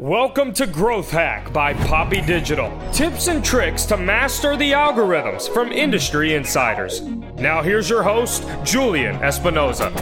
[0.00, 2.72] Welcome to Growth Hack by Poppy Digital.
[2.90, 7.02] Tips and tricks to master the algorithms from industry insiders.
[7.02, 9.92] Now, here's your host, Julian Espinoza.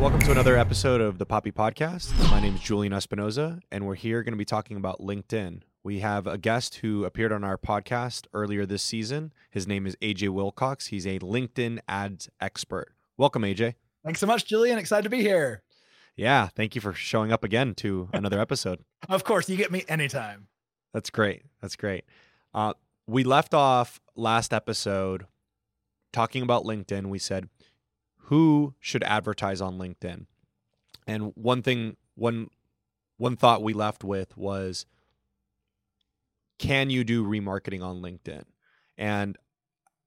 [0.00, 2.18] Welcome to another episode of the Poppy Podcast.
[2.30, 5.60] My name is Julian Espinoza, and we're here going to be talking about LinkedIn.
[5.84, 9.34] We have a guest who appeared on our podcast earlier this season.
[9.50, 10.86] His name is AJ Wilcox.
[10.86, 12.94] He's a LinkedIn ads expert.
[13.18, 13.74] Welcome, AJ.
[14.04, 14.78] Thanks so much, Julian.
[14.78, 15.62] Excited to be here.
[16.16, 18.80] Yeah, thank you for showing up again to another episode.
[19.08, 20.48] of course, you get me anytime.
[20.92, 21.42] That's great.
[21.60, 22.04] That's great.
[22.52, 22.74] Uh,
[23.06, 25.26] we left off last episode
[26.12, 27.06] talking about LinkedIn.
[27.06, 27.48] We said,
[28.24, 30.26] who should advertise on LinkedIn?
[31.06, 32.48] And one thing, one
[33.16, 34.86] one thought we left with was,
[36.58, 38.44] can you do remarketing on LinkedIn?
[38.96, 39.36] And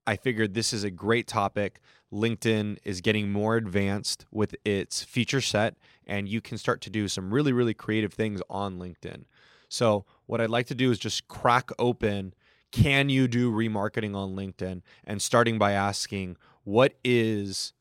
[0.05, 1.79] I figured this is a great topic.
[2.11, 7.07] LinkedIn is getting more advanced with its feature set, and you can start to do
[7.07, 9.23] some really, really creative things on LinkedIn.
[9.69, 12.33] So, what I'd like to do is just crack open
[12.73, 14.81] can you do remarketing on LinkedIn?
[15.05, 17.71] And starting by asking, what is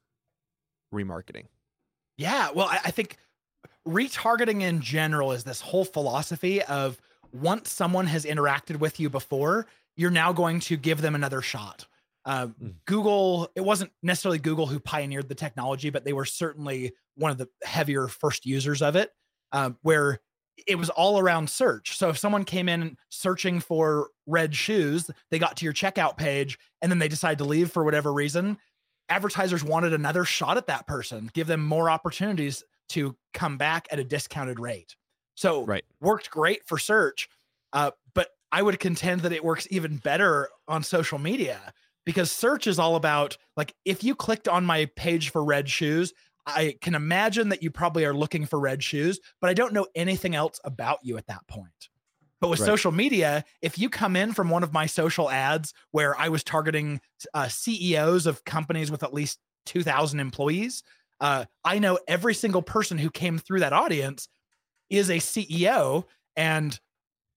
[0.93, 1.47] remarketing?
[2.19, 3.17] Yeah, well, I, think
[3.89, 7.01] retargeting in general is this whole philosophy of
[7.33, 11.87] once someone has interacted with you before, you're now going to give them another shot.
[12.25, 12.75] Uh, mm.
[12.87, 17.39] Google, it wasn't necessarily Google who pioneered the technology, but they were certainly one of
[17.39, 19.11] the heavier first users of it,
[19.53, 20.21] uh, where
[20.67, 21.97] it was all around search.
[21.97, 26.59] So if someone came in searching for red shoes, they got to your checkout page
[26.81, 28.59] and then they decided to leave for whatever reason,
[29.09, 33.99] advertisers wanted another shot at that person, give them more opportunities to come back at
[33.99, 34.95] a discounted rate.
[35.35, 35.85] So right.
[36.01, 37.29] worked great for search,
[37.73, 41.73] uh, but I would contend that it works even better on social media
[42.05, 46.13] because search is all about like if you clicked on my page for red shoes
[46.47, 49.87] i can imagine that you probably are looking for red shoes but i don't know
[49.95, 51.89] anything else about you at that point
[52.41, 52.67] but with right.
[52.67, 56.45] social media if you come in from one of my social ads where i was
[56.45, 57.01] targeting
[57.35, 60.83] uh, ceos of companies with at least 2000 employees
[61.21, 64.29] uh, i know every single person who came through that audience
[64.91, 66.05] is a ceo
[66.37, 66.81] and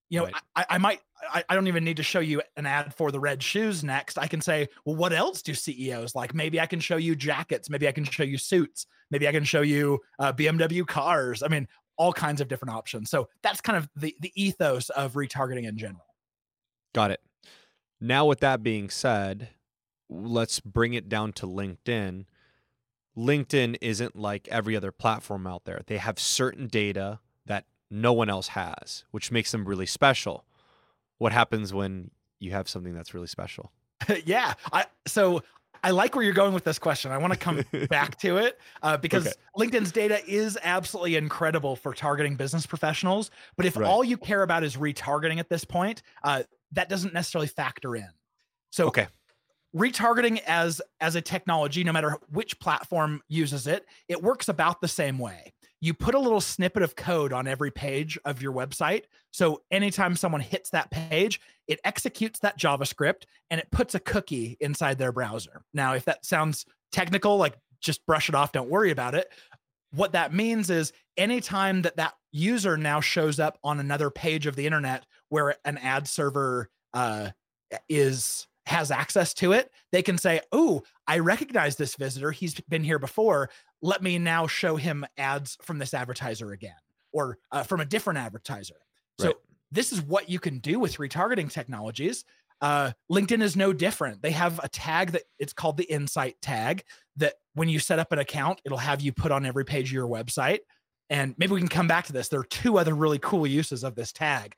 [0.09, 0.35] you know right.
[0.55, 1.01] I, I might
[1.33, 4.17] I, I, don't even need to show you an ad for the red shoes next.
[4.17, 6.33] I can say, well, what else do CEOs like?
[6.33, 7.69] Maybe I can show you jackets.
[7.69, 8.85] Maybe I can show you suits.
[9.09, 11.41] Maybe I can show you uh, BMW cars.
[11.41, 11.67] I mean,
[11.97, 13.09] all kinds of different options.
[13.09, 16.05] So that's kind of the the ethos of retargeting in general.
[16.93, 17.21] Got it.
[17.99, 19.49] Now, with that being said,
[20.09, 22.25] let's bring it down to LinkedIn.
[23.17, 25.81] LinkedIn isn't like every other platform out there.
[25.87, 27.19] They have certain data
[27.89, 30.45] no one else has, which makes them really special
[31.17, 33.71] what happens when you have something that's really special?
[34.25, 34.53] yeah.
[34.71, 35.43] I so
[35.83, 37.11] I like where you're going with this question.
[37.11, 39.35] I want to come back to it uh, because okay.
[39.57, 43.31] LinkedIn's data is absolutely incredible for targeting business professionals.
[43.55, 43.87] But if right.
[43.87, 48.09] all you care about is retargeting at this point, uh, that doesn't necessarily factor in.
[48.71, 49.07] So, okay,
[49.75, 54.87] retargeting as as a technology, no matter which platform uses it, it works about the
[54.87, 55.53] same way
[55.85, 59.03] you put a little snippet of code on every page of your website.
[59.31, 64.57] So anytime someone hits that page, it executes that JavaScript and it puts a cookie
[64.59, 65.61] inside their browser.
[65.75, 69.31] Now, if that sounds technical, like just brush it off, don't worry about it.
[69.91, 74.55] What that means is anytime that that user now shows up on another page of
[74.55, 77.29] the internet where an ad server uh,
[77.87, 82.31] is has access to it, they can say, Oh, I recognize this visitor.
[82.31, 83.49] He's been here before.
[83.81, 86.75] Let me now show him ads from this advertiser again
[87.11, 88.75] or uh, from a different advertiser.
[89.19, 89.33] So,
[89.71, 92.23] this is what you can do with retargeting technologies.
[92.61, 94.21] Uh, LinkedIn is no different.
[94.21, 96.83] They have a tag that it's called the insight tag
[97.17, 99.93] that when you set up an account, it'll have you put on every page of
[99.93, 100.59] your website.
[101.09, 102.29] And maybe we can come back to this.
[102.29, 104.55] There are two other really cool uses of this tag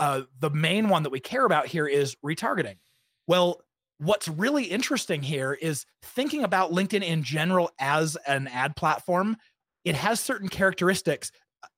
[0.00, 2.78] uh, the main one that we care about here is retargeting.
[3.26, 3.60] Well,
[3.98, 9.36] what's really interesting here is thinking about LinkedIn in general as an ad platform.
[9.84, 11.30] It has certain characteristics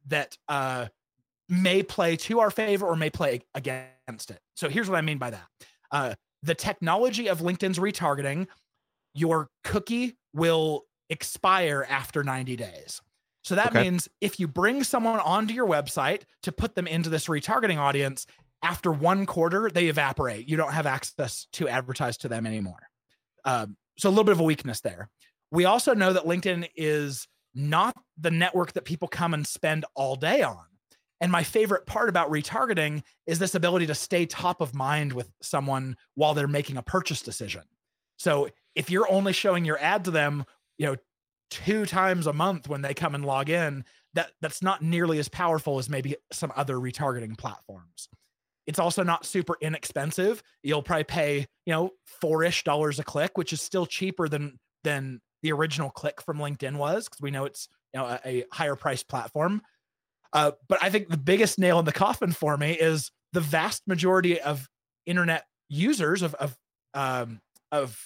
[0.06, 0.87] that uh,
[1.49, 4.38] may play to our favor or may play against it.
[4.55, 5.47] So here's what I mean by that.
[5.91, 6.14] Uh,
[6.44, 8.47] the technology of LinkedIn's retargeting,
[9.14, 13.00] your cookie will expire after 90 days.
[13.43, 13.83] So that okay.
[13.83, 18.27] means if you bring someone onto your website to put them into this retargeting audience,
[18.62, 20.49] after one quarter, they evaporate.
[20.49, 22.89] You don't have access to advertise to them anymore.
[23.44, 25.09] Um, so a little bit of a weakness there.
[25.50, 30.17] We also know that LinkedIn is not the network that people come and spend all
[30.17, 30.65] day on.
[31.21, 35.31] And my favorite part about retargeting is this ability to stay top of mind with
[35.41, 37.62] someone while they're making a purchase decision.
[38.17, 40.45] So if you're only showing your ad to them,
[40.79, 40.97] you know,
[41.52, 43.84] two times a month when they come and log in
[44.14, 48.08] that that's not nearly as powerful as maybe some other retargeting platforms.
[48.66, 50.43] It's also not super inexpensive.
[50.62, 55.20] You'll probably pay you know four-ish dollars a click which is still cheaper than than
[55.43, 58.76] the original click from linkedin was because we know it's you know a, a higher
[58.76, 59.62] priced platform.
[60.32, 63.82] Uh, but i think the biggest nail in the coffin for me is the vast
[63.87, 64.66] majority of
[65.04, 66.56] internet users of of
[66.94, 67.40] um,
[67.70, 67.99] of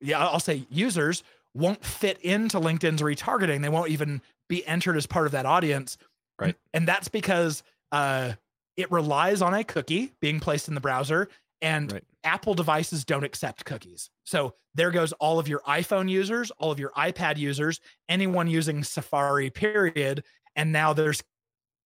[0.00, 1.22] yeah i'll say users
[1.54, 3.62] won't fit into linkedin's retargeting.
[3.62, 5.96] They won't even be entered as part of that audience.
[6.38, 6.56] Right.
[6.72, 7.62] and that's because
[7.92, 8.32] uh,
[8.76, 11.28] it relies on a cookie being placed in the browser
[11.60, 12.04] and Right.
[12.24, 14.08] apple devices don't accept cookies.
[14.24, 18.82] So there goes all of your iphone users all of your ipad users anyone using
[18.84, 20.24] safari period
[20.56, 21.22] and now there's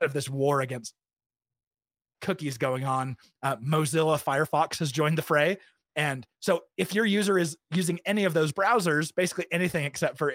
[0.00, 0.94] of this war against
[2.20, 3.16] cookies going on.
[3.42, 5.58] Uh, mozilla firefox has joined the fray
[5.96, 10.34] and so if your user is using any of those browsers basically anything except for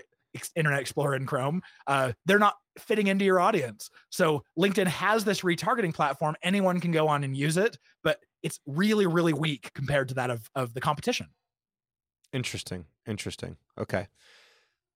[0.56, 5.42] internet explorer and chrome uh, they're not fitting into your audience so linkedin has this
[5.42, 10.08] retargeting platform anyone can go on and use it but it's really really weak compared
[10.08, 11.28] to that of, of the competition
[12.32, 12.86] Interesting.
[13.08, 13.58] Interesting.
[13.78, 14.08] Okay.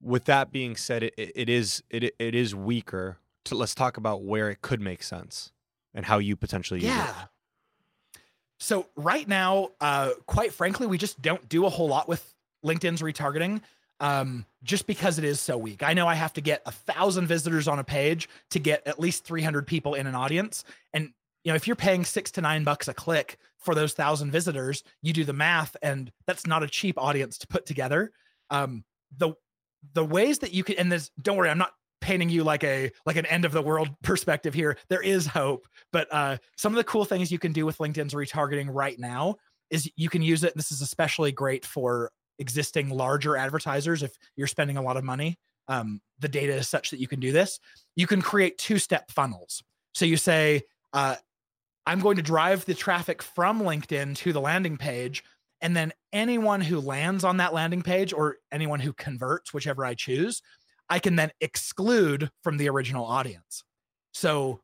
[0.01, 3.18] With that being said, it, it is it it is weaker.
[3.45, 5.51] To, let's talk about where it could make sense
[5.94, 7.27] and how you potentially use yeah it.
[8.63, 12.33] So right now uh quite frankly we just don't do a whole lot with
[12.65, 13.62] linkedin's retargeting
[14.00, 15.83] um just because it is so weak.
[15.83, 19.00] I know i have to get a thousand visitors on a page to get at
[19.00, 20.63] least 300 people in an audience.
[20.94, 21.12] And
[21.44, 24.83] you know if you're paying six to nine bucks a click for those thousand visitors
[25.01, 28.12] you do the math and that's not a cheap audience to put together.
[28.50, 28.86] Um
[29.18, 29.33] the
[29.94, 32.91] the ways that you can and this don't worry i'm not painting you like a
[33.05, 34.77] like an end of the world perspective here.
[34.89, 38.13] There is hope but uh some of the cool things you can do with linkedin's
[38.13, 39.35] retargeting right now
[39.69, 44.47] is you can use it this is especially great for existing larger advertisers if you're
[44.47, 45.38] spending a lot of money.
[45.67, 47.59] Um, the data is such that you can do this.
[47.95, 49.63] You can create two step funnels.
[49.94, 50.63] So you say
[50.94, 51.15] uh,
[51.85, 55.23] i'm going to drive the traffic from linkedin to the landing page
[55.61, 59.94] and then anyone who lands on that landing page or anyone who converts whichever i
[59.94, 60.41] choose
[60.94, 63.63] i can then exclude from the original audience.
[64.13, 64.62] So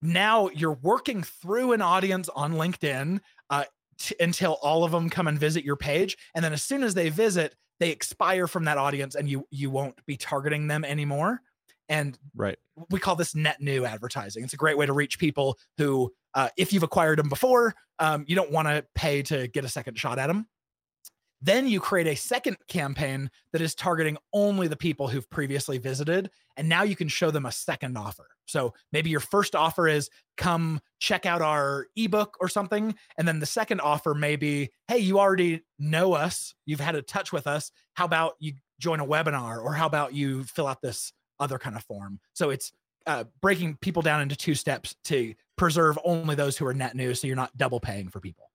[0.00, 3.18] now you're working through an audience on linkedin
[3.50, 3.64] uh,
[3.98, 6.94] t- until all of them come and visit your page and then as soon as
[6.94, 11.40] they visit they expire from that audience and you you won't be targeting them anymore.
[11.88, 12.58] And Right.
[12.90, 14.44] we call this net new advertising.
[14.44, 18.24] It's a great way to reach people who uh, if you've acquired them before um,
[18.28, 20.46] you don't want to pay to get a second shot at them
[21.42, 26.30] then you create a second campaign that is targeting only the people who've previously visited
[26.56, 28.28] and now you can show them a second offer.
[28.46, 33.40] So maybe your first offer is come check out our ebook or something and then
[33.40, 36.54] the second offer may be hey you already know us.
[36.64, 37.72] You've had a touch with us.
[37.94, 41.76] How about you join a webinar or how about you fill out this other kind
[41.76, 42.20] of form?
[42.34, 42.72] So it's
[43.06, 47.14] uh, breaking people down into two steps to preserve only those who are net new
[47.14, 48.50] so you're not double paying for people.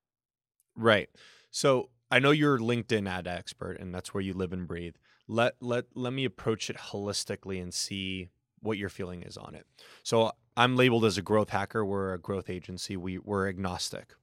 [0.75, 1.09] Right.
[1.51, 4.95] So I know you're a LinkedIn ad expert and that's where you live and breathe.
[5.27, 8.29] Let let let me approach it holistically and see
[8.61, 9.65] what your feeling is on it.
[10.03, 11.85] So I'm labeled as a growth hacker.
[11.85, 12.95] We're a growth agency.
[12.95, 14.13] We we're agnostic.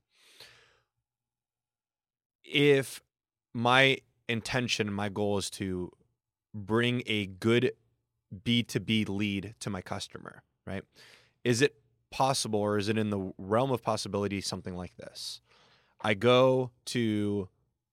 [2.43, 3.03] If
[3.53, 3.99] my
[4.29, 5.91] intention, my goal is to
[6.55, 7.73] bring a good
[8.35, 10.83] B2B lead to my customer, right?
[11.45, 11.77] Is it
[12.11, 15.41] possible or is it in the realm of possibility something like this?
[16.01, 17.49] I go to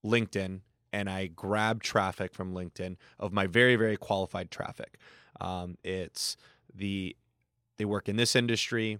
[0.05, 0.61] LinkedIn
[0.93, 4.97] and I grab traffic from LinkedIn of my very, very qualified traffic.
[5.39, 6.37] Um, it's
[6.73, 7.15] the,
[7.77, 8.99] they work in this industry,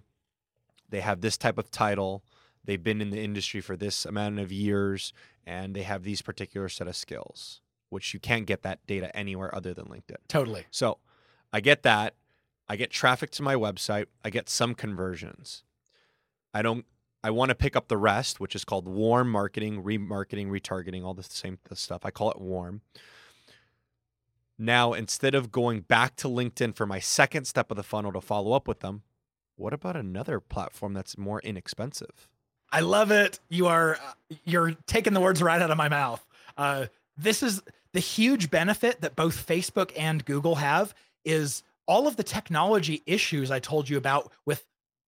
[0.88, 2.22] they have this type of title,
[2.64, 5.12] they've been in the industry for this amount of years,
[5.46, 9.54] and they have these particular set of skills, which you can't get that data anywhere
[9.54, 10.16] other than LinkedIn.
[10.28, 10.98] totally So
[11.52, 12.14] I get that.
[12.68, 14.06] I get traffic to my website.
[14.24, 15.62] I get some conversions.
[16.54, 16.86] I don't.
[17.24, 21.14] I want to pick up the rest, which is called warm marketing, remarketing, retargeting, all
[21.14, 22.04] the same stuff.
[22.04, 22.80] I call it warm.
[24.58, 28.20] Now, instead of going back to LinkedIn for my second step of the funnel to
[28.20, 29.02] follow up with them,
[29.56, 32.28] what about another platform that's more inexpensive?
[32.70, 33.38] I love it.
[33.48, 36.26] You are uh, you're taking the words right out of my mouth.
[36.56, 36.86] Uh,
[37.16, 37.62] this is
[37.92, 43.50] the huge benefit that both Facebook and Google have is all of the technology issues
[43.50, 44.64] I told you about with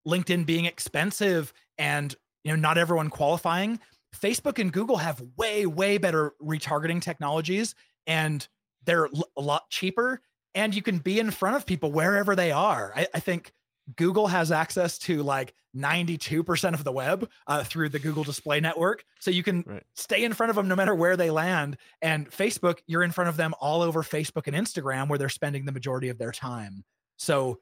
[0.06, 2.14] LinkedIn being expensive and
[2.44, 3.80] you know not everyone qualifying.
[4.14, 7.74] Facebook and Google have way way better retargeting technologies
[8.06, 8.46] and
[8.84, 10.20] they're a lot cheaper
[10.54, 12.92] and you can be in front of people wherever they are.
[12.94, 13.52] I, I think
[13.96, 19.04] Google has access to like 92% of the web uh, through the Google Display Network.
[19.18, 19.82] So you can Right.
[19.94, 21.76] stay in front of them no matter where they land.
[22.00, 25.64] And Facebook, you're in front of them all over Facebook and Instagram where they're spending
[25.64, 26.84] the majority of their time.
[27.16, 27.58] So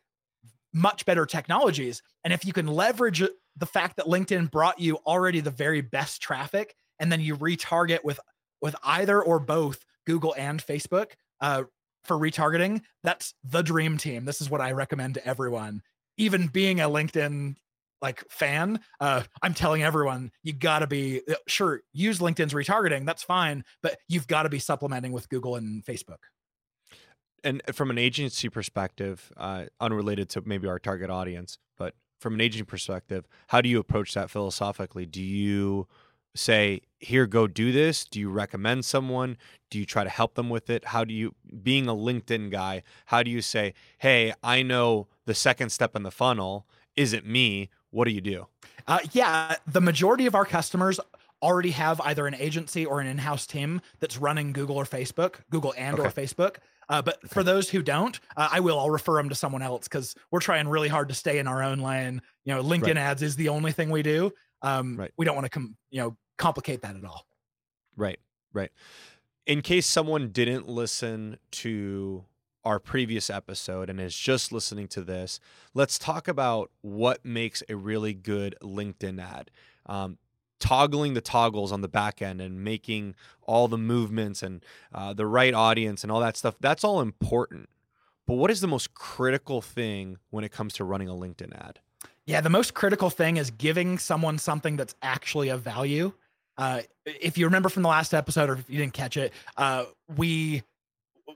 [0.75, 2.02] much better technologies.
[2.25, 3.23] And if you can leverage
[3.57, 8.05] the fact that LinkedIn brought you already the very best traffic, and then you retarget
[8.05, 8.19] with
[8.61, 11.65] with either or both Google and Facebook uh,
[12.05, 14.25] for retargeting, that's the dream team.
[14.25, 15.83] This is what I recommend to everyone.
[16.17, 17.57] Even being a LinkedIn
[18.01, 23.07] like fan, uh, I'm telling everyone you got to be uh, sure use LinkedIn's retargeting.
[23.07, 26.19] That's fine, but you've got to be supplementing with Google and Facebook.
[27.45, 31.59] and from an agency perspective, uh, unrelated to maybe our target audience,
[32.23, 35.05] from an agency perspective, how do you approach that philosophically?
[35.05, 35.88] Do you
[36.35, 38.05] say, "Here, go do this"?
[38.05, 39.37] Do you recommend someone?
[39.69, 40.87] Do you try to help them with it?
[40.87, 45.35] How do you, being a LinkedIn guy, how do you say, "Hey, I know the
[45.35, 47.69] second step in the funnel isn't me.
[47.91, 48.47] What do you do?"
[48.87, 50.99] Uh, yeah, the majority of our customers
[51.43, 55.75] already have either an agency or an in-house team that's running Google or Facebook, Google
[55.76, 56.57] and or Facebook.
[56.89, 58.79] Uh, but for those who don't, uh, I will.
[58.79, 61.62] I'll refer them to someone else because we're trying really hard to stay in our
[61.62, 62.21] own lane.
[62.45, 62.97] You know, LinkedIn Right.
[62.99, 64.33] ads is the only thing we do.
[64.62, 65.11] Um, Right.
[65.17, 67.27] We don't want to com- you know complicate that at all.
[67.97, 68.19] Right,
[68.53, 68.71] right.
[69.47, 72.25] In case someone didn't listen to
[72.65, 75.41] our previous episode and is just listening to this,
[75.75, 79.51] let's talk about what makes a really good LinkedIn ad.
[79.87, 80.19] Um,
[80.62, 84.64] toggling the toggles on the back end and making all the movements and
[84.95, 87.69] uh, the right audience and all that stuff, that's all important.
[88.28, 91.81] But what is the most critical thing when it comes to running a LinkedIn ad?
[92.26, 96.12] Yeah, the most critical thing is giving someone something that's actually of value.
[96.57, 99.87] Uh, if you remember from the last episode, or if you didn't catch it, uh,
[100.16, 100.62] we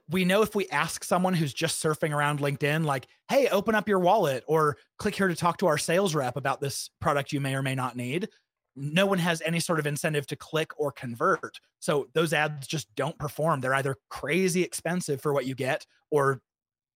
[0.09, 3.89] we know if we ask someone who's just surfing around LinkedIn, like, "Hey, open up
[3.89, 7.41] your wallet," or "Click here to talk to our sales rep about this product you
[7.41, 8.29] may or may not need,"
[8.77, 11.59] no one has any sort of incentive to click or convert.
[11.81, 13.61] So those ads just don't perform.
[13.61, 16.43] They're either crazy expensive for what you get, or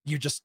[0.05, 0.43] you just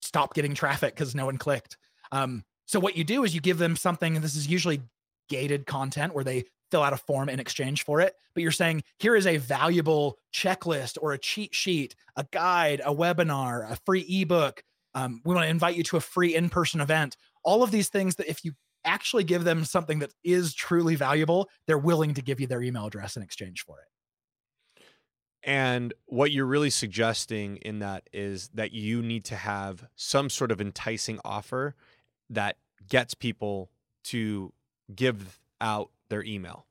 [0.00, 1.76] stop getting traffic because no one clicked.
[2.12, 4.82] Um, so what you do is you give them something, and this is usually
[5.28, 8.14] gated content where they fill out a form in exchange for it.
[8.34, 12.94] But you're saying here is a valuable checklist or a cheat sheet, a guide, a
[12.94, 14.62] webinar, a free ebook.
[14.94, 17.16] Um, we want to invite you to a free in-person event.
[17.42, 18.52] All of these things that if you
[18.88, 22.86] actually give them something that is truly valuable, they're willing to give you their email
[22.86, 24.82] address in exchange for it.
[25.44, 30.50] And what you're really suggesting in that is that you need to have some sort
[30.50, 31.76] of enticing offer
[32.30, 32.56] that
[32.88, 33.70] gets people
[34.04, 34.52] to
[34.94, 36.66] give out their email.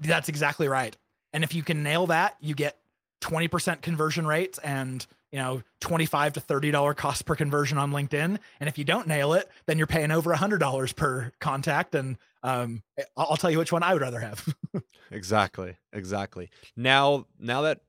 [0.00, 0.96] That's exactly right.
[1.32, 2.78] And if you can nail that, you get
[3.20, 8.38] 20% conversion rates and you know 25 to 30 dollar cost per conversion on linkedin
[8.60, 11.94] and if you don't nail it then you're paying over a hundred dollars per contact
[11.94, 12.82] and um,
[13.16, 14.54] I'll tell you which one i would rather have
[15.10, 15.76] Exactly.
[15.92, 16.50] Exactly.
[16.76, 17.80] Now now that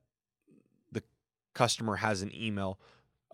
[0.92, 1.04] the
[1.54, 2.80] customer has an email,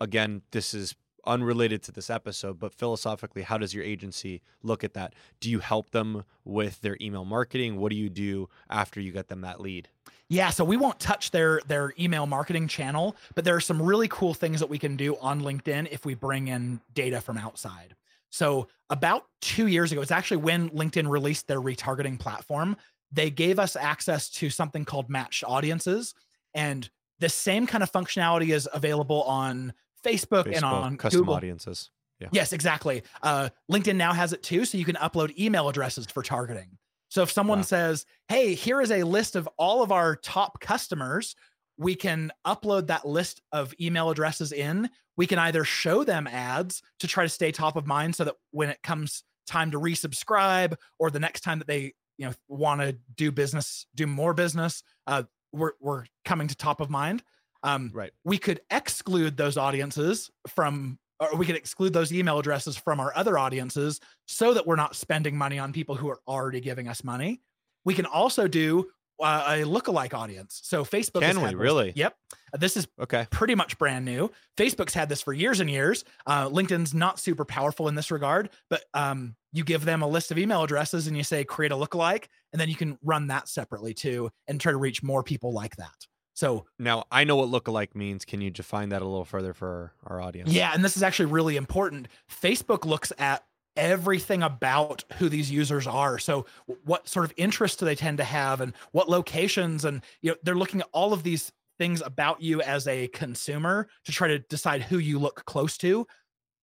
[0.00, 0.94] again, this is
[1.26, 5.14] unrelated to this episode, but philosophically, how does your agency look at that?
[5.40, 7.76] Do you help them with their email marketing?
[7.76, 9.88] What do you do after you get them that lead?
[10.28, 14.08] Yeah, so we won't touch their their email marketing channel, but there are some really
[14.08, 17.94] cool things that we can do on LinkedIn if we bring in data from outside.
[18.30, 22.76] So about 2 years ago, it's actually when LinkedIn released their retargeting platform,
[23.12, 26.14] they gave us access to something called matched audiences
[26.54, 26.88] and
[27.20, 29.72] the same kind of functionality is available on
[30.04, 31.34] Facebook, and on custom Google.
[31.34, 31.90] audiences.
[32.32, 33.02] Yes, exactly.
[33.22, 36.78] Uh, LinkedIn now has it too, so you can upload email addresses for targeting.
[37.14, 37.62] So if someone Wow.
[37.62, 41.36] says, "Hey, here is a list of all of our top customers,"
[41.76, 44.90] we can upload that list of email addresses in.
[45.16, 48.34] We can either show them ads to try to stay top of mind, so that
[48.50, 52.80] when it comes time to resubscribe, or the next time that they you know want
[52.80, 57.22] to do business, do more business, uh, we're we're coming to top of mind.
[57.62, 58.12] Um, Right.
[58.24, 63.12] we could exclude those audiences from or we could exclude those email addresses from our
[63.16, 67.04] other audiences so that we're not spending money on people who are already giving us
[67.04, 67.40] money.
[67.84, 68.88] We can also do
[69.22, 70.60] uh, a lookalike audience.
[70.64, 71.92] So Facebook Can we this- really?
[71.94, 72.16] Yep.
[72.58, 73.26] This is Okay.
[73.30, 74.30] pretty much brand new.
[74.56, 76.04] Facebook's had this for years and years.
[76.26, 80.32] Uh, LinkedIn's not super powerful in this regard, but um, you give them a list
[80.32, 83.48] of email addresses and you say create a lookalike, and then you can run that
[83.48, 86.06] separately too and try to reach more people like that.
[86.34, 88.24] So Now I know what lookalike means.
[88.24, 90.52] Can you define that a little further for our audience?
[90.52, 92.08] Yeah, and this is actually really important.
[92.30, 93.44] Facebook looks at
[93.76, 96.18] everything about who these users are.
[96.18, 96.46] So
[96.84, 100.36] what sort of interests do they tend to have and what locations and you know
[100.42, 104.38] they're looking at all of these things about you as a consumer to try to
[104.38, 106.06] decide who you look close to.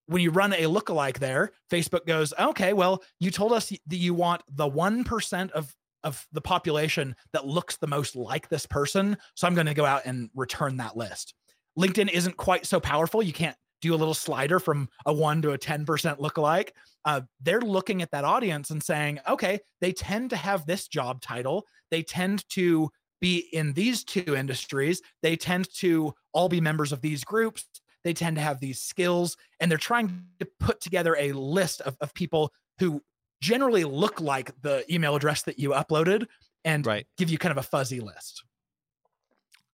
[0.07, 4.13] when you run a lookalike there, Facebook goes, okay, well, you told us that you
[4.13, 5.73] want the 1% of
[6.03, 9.17] of the population that looks the most like this person.
[9.36, 11.34] So I'm going to go out and return that list.
[11.77, 13.24] LinkedIn isn't quite so powerful.
[13.24, 15.86] You can't do a little slider from a one to a 10%
[16.20, 16.70] lookalike.
[17.03, 21.22] Uh, they're looking at that audience and saying, okay, they tend to have this job
[21.22, 21.65] title.
[21.89, 22.89] They tend to
[23.20, 25.01] be in these two industries.
[25.22, 27.67] They tend to all be members of these groups.
[28.03, 31.96] They tend to have these skills, and they're trying to put together a list of,
[32.01, 33.01] of people who
[33.41, 36.27] generally look like the email address that you uploaded
[36.63, 37.07] and Right.
[37.17, 38.43] give you kind of a fuzzy list.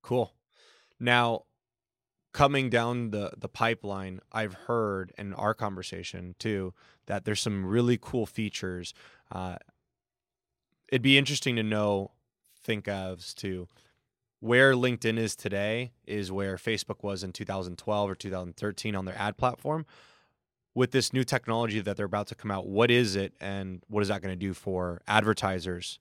[0.01, 0.33] Cool.
[1.00, 1.43] Now,
[2.33, 6.74] coming down the the pipeline, I've heard in our conversation too
[7.07, 8.93] that there's some really cool features.
[9.31, 9.57] Uh,
[10.89, 12.12] it'd be interesting to know,
[12.63, 13.67] think of to
[14.39, 19.36] where LinkedIn is today is where Facebook was in 2012 or 2013 on their ad
[19.38, 19.86] platform.
[20.77, 24.01] With this new technology that they're about to come out, what is it, and what
[24.01, 25.98] is that going to do for advertisers?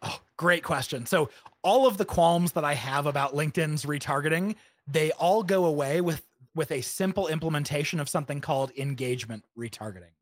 [0.00, 1.04] Oh, great question.
[1.04, 1.28] So
[1.62, 4.54] all of the qualms that I have about LinkedIn's retargeting,
[4.86, 6.22] they all go away with
[6.54, 10.14] with a simple implementation of something called engagement retargeting.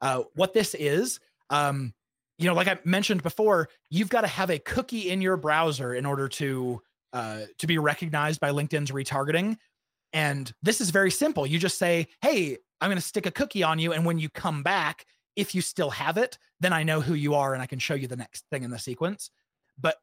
[0.00, 1.20] Uh, what this is,
[1.50, 1.94] um,
[2.36, 5.94] you know, like I mentioned before, you've got to have a cookie in your browser
[5.94, 6.82] in order to
[7.12, 9.56] uh, to be recognized by LinkedIn's retargeting.
[10.12, 11.46] And this is very simple.
[11.46, 14.28] You just say, "Hey, I'm going to stick a cookie on you," and when you
[14.28, 15.06] come back,
[15.36, 17.94] if you still have it, then I know who you are and I can show
[17.94, 19.30] you the next thing in the sequence.
[19.78, 19.96] But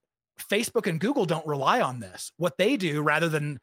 [0.49, 2.31] Facebook and Google don't rely on this.
[2.37, 3.59] What they do, rather than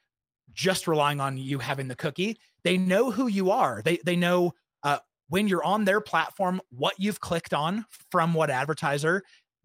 [0.52, 3.82] just relying on you having the cookie, they know who you are.
[3.84, 4.52] They they know
[4.82, 9.22] uh, when you're on their platform what you've clicked on from what advertiser.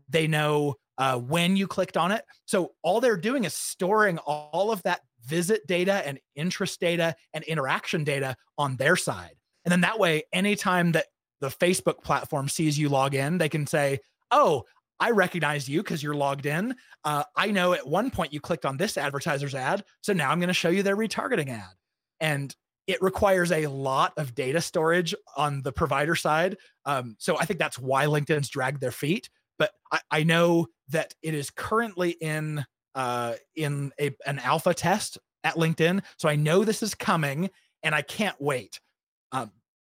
[0.08, 2.25] They know uh, when you clicked on it.
[2.46, 7.44] So all they're doing is storing all of that visit data and interest data and
[7.44, 9.36] interaction data on their side.
[9.66, 11.06] And then that way, anytime that
[11.42, 14.00] the Facebook platform sees you log in, they can say,
[14.32, 14.63] "Oh,
[15.00, 16.75] I recognize you because you're logged in.
[17.04, 20.39] Uh, I know at one point you clicked on this advertiser's ad, so now I'm
[20.39, 21.75] going to show you their retargeting ad."
[22.20, 22.56] And
[22.89, 26.58] it requires a lot of data storage on the provider side.
[26.86, 29.30] Um, so I think that's why LinkedIn's dragged their feet.
[29.60, 35.19] But I, I know that it is currently in uh, in a, an alpha test
[35.43, 37.52] at LinkedIn, so I know this is coming,
[37.84, 38.80] and I can't wait.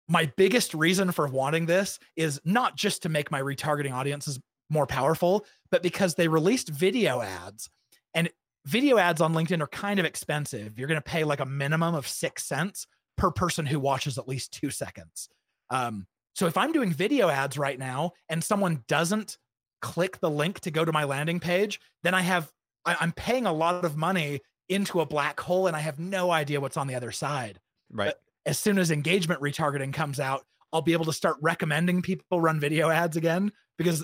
[0.09, 4.87] My biggest reason for wanting this is not just to make my retargeting audiences more
[4.87, 7.69] powerful, but because they released video ads
[8.13, 8.29] and
[8.65, 10.77] video ads on LinkedIn are kind of expensive.
[10.77, 14.27] You're going to pay like a minimum of six cents per person who watches at
[14.27, 15.29] least two seconds.
[15.69, 19.37] Um, so if I'm doing video ads right now and someone doesn't
[19.81, 22.51] click the link to go to my landing page, then I have,
[22.83, 26.31] I, I'm paying a lot of money into a black hole and I have no
[26.31, 27.59] idea what's on the other side
[27.91, 28.13] Right.
[28.49, 32.59] As soon as engagement retargeting comes out, I'll be able to start recommending people run
[32.59, 34.03] video ads again because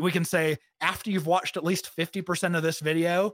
[0.00, 3.32] we can say after you've watched at least 50% of this video,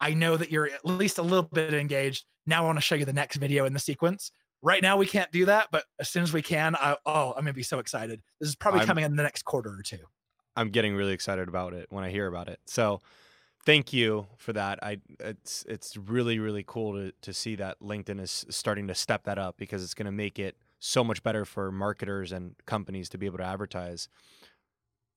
[0.00, 2.24] I know that you're at least a little bit engaged.
[2.46, 4.30] Now I want to show you the next video in the sequence.
[4.62, 7.42] Right now we can't do that, but as soon as we can, I, oh, I'm
[7.42, 8.22] gonna be so excited.
[8.40, 9.98] This is probably I'm- coming in the next quarter or two.
[10.54, 12.60] I'm getting really excited about it when I hear about it.
[12.66, 13.02] So
[13.66, 14.78] thank you for that.
[14.82, 19.24] I it's it's really really cool to to see that LinkedIn is starting to step
[19.24, 23.08] that up because it's going to make it so much better for marketers and companies
[23.10, 24.08] to be able to advertise.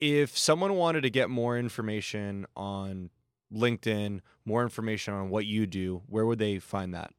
[0.02, 3.10] If someone wanted to get more information on
[3.54, 7.12] LinkedIn, more information on what you do, where would they find that?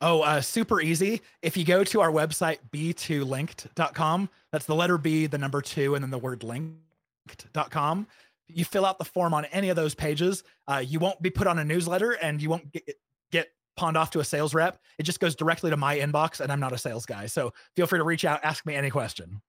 [0.00, 1.22] Oh, uh, super easy.
[1.40, 6.02] If you go to our website, b2linked.com, that's the letter B, the number two, and
[6.02, 8.06] then the word linked.com.
[8.54, 10.42] You fill out the form on any of those pages.
[10.66, 12.84] Uh, you won't be put on a newsletter and you won't get,
[13.30, 14.78] get pawned off to a sales rep.
[14.98, 17.26] It just goes directly to my inbox, and I'm not a sales guy.
[17.26, 19.42] So feel free to reach out, ask me any question.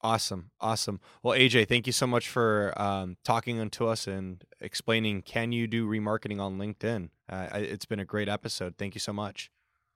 [0.00, 1.00] Awesome, awesome.
[1.24, 5.22] Well, AJ, thank you so much for um, talking to us and explaining.
[5.22, 7.08] Can you do remarketing on LinkedIn?
[7.28, 8.76] Uh, it's been a great episode.
[8.78, 9.50] Thank you so much.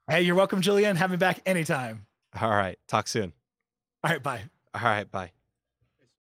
[0.09, 0.97] Hey, you're welcome, Julian.
[0.97, 2.07] Have me back anytime.
[2.41, 3.33] All right, talk soon.
[4.03, 4.43] All right, bye.
[4.75, 5.31] All right, bye.